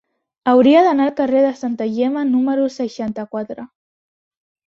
Hauria 0.51 0.79
d'anar 0.85 1.03
al 1.07 1.11
carrer 1.19 1.43
de 1.47 1.51
Santa 1.59 1.87
Gemma 1.97 2.25
número 2.31 2.65
seixanta-quatre. 2.79 3.67